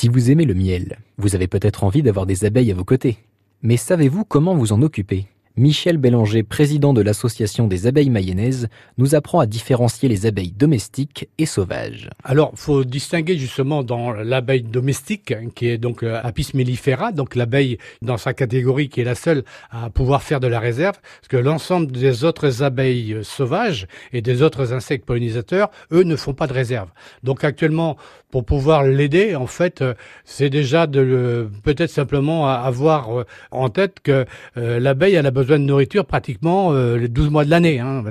[0.00, 3.18] Si vous aimez le miel, vous avez peut-être envie d'avoir des abeilles à vos côtés.
[3.60, 5.26] Mais savez-vous comment vous en occuper?
[5.60, 11.28] Michel Bélanger, président de l'Association des abeilles mayonnaises, nous apprend à différencier les abeilles domestiques
[11.36, 12.08] et sauvages.
[12.24, 17.34] Alors, faut distinguer justement dans l'abeille domestique, hein, qui est donc euh, Apis mellifera, donc
[17.36, 21.28] l'abeille dans sa catégorie qui est la seule à pouvoir faire de la réserve, parce
[21.28, 26.46] que l'ensemble des autres abeilles sauvages et des autres insectes pollinisateurs, eux, ne font pas
[26.46, 26.88] de réserve.
[27.22, 27.98] Donc actuellement,
[28.30, 29.92] pour pouvoir l'aider, en fait, euh,
[30.24, 34.24] c'est déjà de peut-être simplement avoir euh, en tête que
[34.56, 37.80] l'abeille a besoin de nourriture pratiquement euh, les 12 mois de l'année.
[37.80, 38.04] Hein,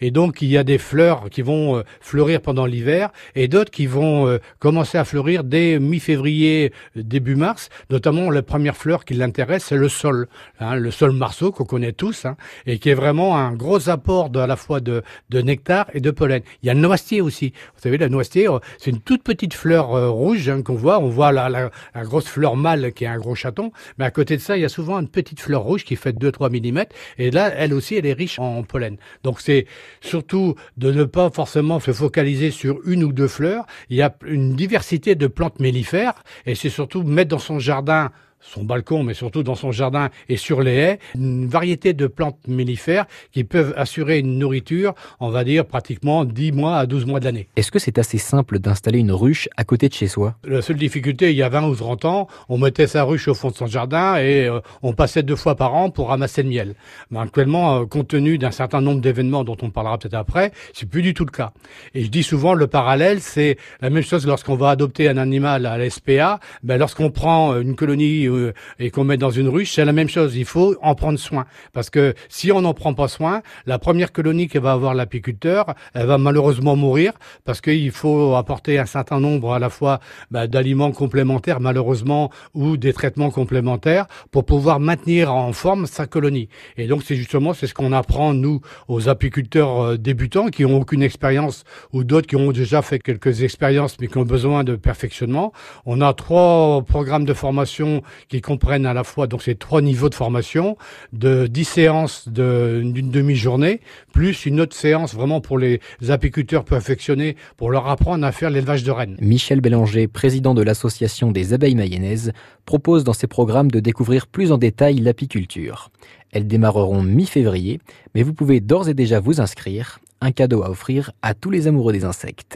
[0.00, 3.70] et donc, il y a des fleurs qui vont euh, fleurir pendant l'hiver et d'autres
[3.70, 7.68] qui vont euh, commencer à fleurir dès mi-février, début mars.
[7.90, 10.28] Notamment, la première fleur qui l'intéresse, c'est le sol.
[10.58, 14.30] Hein, le sol marceau qu'on connaît tous hein, et qui est vraiment un gros apport
[14.34, 15.02] à la fois de,
[15.32, 16.42] nectar et de pollen.
[16.62, 17.52] Il y a le noisetier aussi.
[17.74, 20.98] Vous savez, la noisetier, c'est une toute petite fleur rouge hein, qu'on voit.
[20.98, 21.70] On voit la, la,
[22.02, 23.72] grosse fleur mâle qui est un gros chaton.
[23.98, 26.16] Mais à côté de ça, il y a souvent une petite fleur rouge qui fait
[26.16, 26.79] 2-3 mm
[27.18, 28.96] et là, elle aussi, elle est riche en pollen.
[29.22, 29.66] Donc c'est
[30.00, 33.66] surtout de ne pas forcément se focaliser sur une ou deux fleurs.
[33.88, 38.10] Il y a une diversité de plantes mellifères et c'est surtout mettre dans son jardin
[38.40, 42.38] son balcon, mais surtout dans son jardin et sur les haies, une variété de plantes
[42.48, 47.20] mellifères qui peuvent assurer une nourriture, on va dire, pratiquement 10 mois à 12 mois
[47.20, 47.48] de l'année.
[47.56, 50.34] Est-ce que c'est assez simple d'installer une ruche à côté de chez soi?
[50.44, 53.34] La seule difficulté, il y a 20 ou 30 ans, on mettait sa ruche au
[53.34, 56.48] fond de son jardin et euh, on passait deux fois par an pour ramasser le
[56.48, 56.74] miel.
[57.10, 60.88] Mais actuellement, euh, compte tenu d'un certain nombre d'événements dont on parlera peut-être après, c'est
[60.88, 61.52] plus du tout le cas.
[61.94, 65.66] Et je dis souvent, le parallèle, c'est la même chose lorsqu'on va adopter un animal
[65.66, 69.84] à l'SPA, ben, lorsqu'on prend une colonie euh, et qu'on met dans une ruche, c'est
[69.84, 70.36] la même chose.
[70.36, 71.46] Il faut en prendre soin.
[71.72, 75.74] Parce que si on n'en prend pas soin, la première colonie que va avoir l'apiculteur,
[75.94, 77.12] elle va malheureusement mourir
[77.44, 82.76] parce qu'il faut apporter un certain nombre à la fois bah, d'aliments complémentaires, malheureusement, ou
[82.76, 86.48] des traitements complémentaires pour pouvoir maintenir en forme sa colonie.
[86.76, 90.76] Et donc, c'est justement, c'est ce qu'on apprend, nous, aux apiculteurs euh, débutants qui ont
[90.80, 94.76] aucune expérience ou d'autres qui ont déjà fait quelques expériences mais qui ont besoin de
[94.76, 95.52] perfectionnement.
[95.86, 100.08] On a trois programmes de formation qui comprennent à la fois donc ces trois niveaux
[100.08, 100.76] de formation,
[101.12, 103.80] de 10 séances d'une demi-journée,
[104.12, 108.84] plus une autre séance vraiment pour les apiculteurs perfectionnés pour leur apprendre à faire l'élevage
[108.84, 109.16] de rennes.
[109.20, 112.32] Michel Bélanger, président de l'association des abeilles mayonnaises,
[112.66, 115.90] propose dans ses programmes de découvrir plus en détail l'apiculture.
[116.32, 117.80] Elles démarreront mi-février,
[118.14, 121.66] mais vous pouvez d'ores et déjà vous inscrire, un cadeau à offrir à tous les
[121.66, 122.46] amoureux des insectes.